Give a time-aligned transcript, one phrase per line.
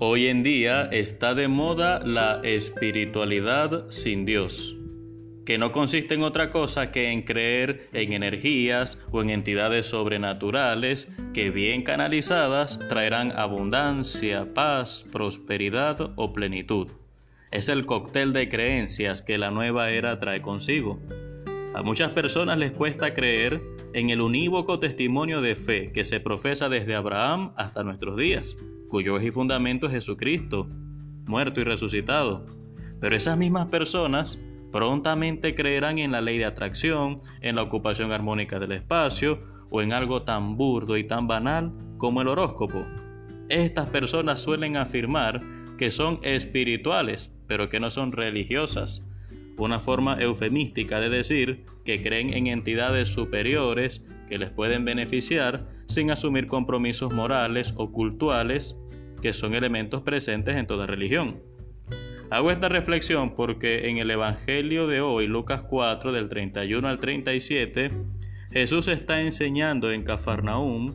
[0.00, 4.76] Hoy en día está de moda la espiritualidad sin Dios,
[5.44, 11.12] que no consiste en otra cosa que en creer en energías o en entidades sobrenaturales
[11.34, 16.92] que bien canalizadas traerán abundancia, paz, prosperidad o plenitud.
[17.50, 21.00] Es el cóctel de creencias que la nueva era trae consigo.
[21.74, 23.60] A muchas personas les cuesta creer
[23.94, 28.56] en el unívoco testimonio de fe que se profesa desde Abraham hasta nuestros días
[28.88, 30.68] cuyo eje y fundamento es Jesucristo,
[31.26, 32.46] muerto y resucitado.
[33.00, 34.42] Pero esas mismas personas
[34.72, 39.92] prontamente creerán en la ley de atracción, en la ocupación armónica del espacio o en
[39.92, 42.84] algo tan burdo y tan banal como el horóscopo.
[43.48, 45.42] Estas personas suelen afirmar
[45.78, 49.07] que son espirituales, pero que no son religiosas.
[49.58, 56.10] Una forma eufemística de decir que creen en entidades superiores que les pueden beneficiar sin
[56.10, 58.78] asumir compromisos morales o cultuales
[59.20, 61.42] que son elementos presentes en toda religión.
[62.30, 67.90] Hago esta reflexión porque en el Evangelio de hoy, Lucas 4, del 31 al 37,
[68.52, 70.94] Jesús está enseñando en Cafarnaúm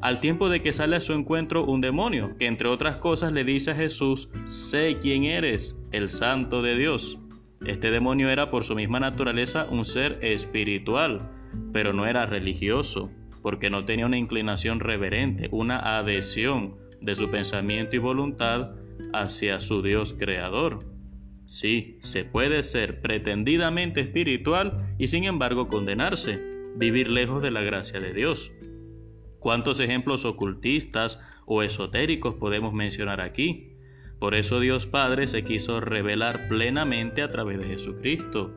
[0.00, 3.44] al tiempo de que sale a su encuentro un demonio, que entre otras cosas le
[3.44, 7.20] dice a Jesús, sé quién eres, el santo de Dios.
[7.66, 11.30] Este demonio era por su misma naturaleza un ser espiritual,
[11.72, 13.10] pero no era religioso,
[13.40, 18.72] porque no tenía una inclinación reverente, una adhesión de su pensamiento y voluntad
[19.12, 20.80] hacia su Dios creador.
[21.46, 26.40] Sí, se puede ser pretendidamente espiritual y sin embargo condenarse,
[26.76, 28.52] vivir lejos de la gracia de Dios.
[29.38, 33.71] ¿Cuántos ejemplos ocultistas o esotéricos podemos mencionar aquí?
[34.22, 38.54] Por eso Dios Padre se quiso revelar plenamente a través de Jesucristo.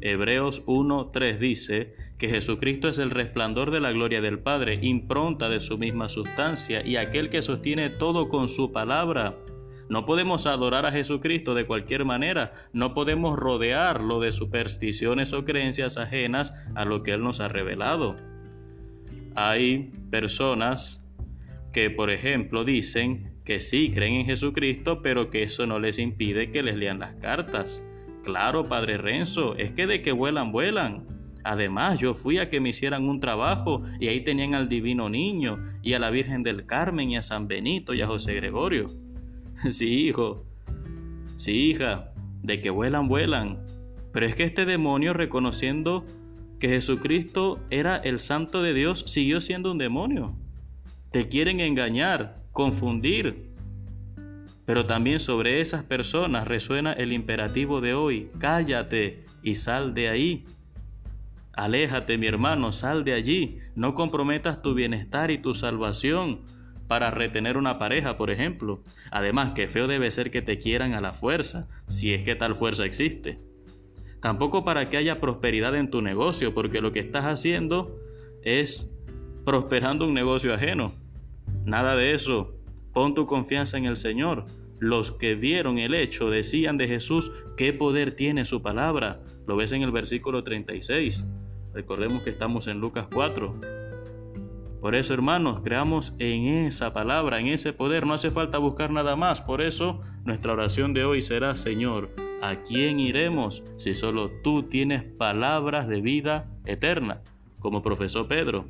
[0.00, 5.60] Hebreos 1.3 dice que Jesucristo es el resplandor de la gloria del Padre, impronta de
[5.60, 9.36] su misma sustancia y aquel que sostiene todo con su palabra.
[9.90, 15.98] No podemos adorar a Jesucristo de cualquier manera, no podemos rodearlo de supersticiones o creencias
[15.98, 18.16] ajenas a lo que Él nos ha revelado.
[19.34, 21.06] Hay personas
[21.74, 26.50] que, por ejemplo, dicen que sí creen en Jesucristo, pero que eso no les impide
[26.50, 27.82] que les lean las cartas.
[28.24, 31.06] Claro, Padre Renzo, es que de que vuelan, vuelan.
[31.44, 35.64] Además, yo fui a que me hicieran un trabajo y ahí tenían al Divino Niño
[35.80, 38.86] y a la Virgen del Carmen y a San Benito y a José Gregorio.
[39.70, 40.44] Sí, hijo.
[41.36, 42.12] Sí, hija,
[42.42, 43.64] de que vuelan, vuelan.
[44.12, 46.04] Pero es que este demonio, reconociendo
[46.58, 50.36] que Jesucristo era el santo de Dios, siguió siendo un demonio.
[51.10, 53.50] Te quieren engañar, confundir,
[54.64, 60.46] pero también sobre esas personas resuena el imperativo de hoy, cállate y sal de ahí.
[61.52, 66.40] Aléjate, mi hermano, sal de allí, no comprometas tu bienestar y tu salvación
[66.88, 68.82] para retener una pareja, por ejemplo.
[69.10, 72.54] Además, qué feo debe ser que te quieran a la fuerza, si es que tal
[72.54, 73.38] fuerza existe.
[74.22, 78.00] Tampoco para que haya prosperidad en tu negocio, porque lo que estás haciendo
[78.42, 78.90] es
[79.44, 81.05] prosperando un negocio ajeno.
[81.66, 82.54] Nada de eso.
[82.92, 84.46] Pon tu confianza en el Señor.
[84.78, 89.20] Los que vieron el hecho decían de Jesús, ¿qué poder tiene su palabra?
[89.48, 91.28] Lo ves en el versículo 36.
[91.74, 93.60] Recordemos que estamos en Lucas 4.
[94.80, 98.06] Por eso, hermanos, creamos en esa palabra, en ese poder.
[98.06, 99.40] No hace falta buscar nada más.
[99.40, 102.10] Por eso, nuestra oración de hoy será, Señor,
[102.42, 107.22] ¿a quién iremos si solo tú tienes palabras de vida eterna?
[107.58, 108.68] Como profesó Pedro.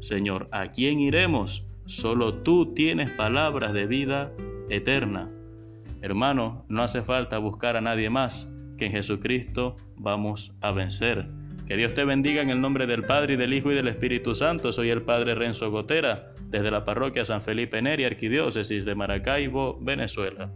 [0.00, 1.67] Señor, ¿a quién iremos?
[1.88, 4.30] Solo tú tienes palabras de vida
[4.68, 5.30] eterna.
[6.02, 11.30] Hermano, no hace falta buscar a nadie más, que en Jesucristo vamos a vencer.
[11.66, 14.34] Que Dios te bendiga en el nombre del Padre y del Hijo y del Espíritu
[14.34, 14.70] Santo.
[14.70, 20.52] Soy el Padre Renzo Gotera, desde la parroquia San Felipe Neri, Arquidiócesis de Maracaibo, Venezuela.